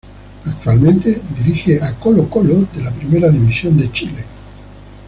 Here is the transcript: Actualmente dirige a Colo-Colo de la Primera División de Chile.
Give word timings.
Actualmente 0.47 1.21
dirige 1.37 1.79
a 1.79 1.93
Colo-Colo 1.99 2.67
de 2.73 2.81
la 2.81 2.89
Primera 2.91 3.29
División 3.29 3.77
de 3.77 3.91
Chile. 3.91 4.25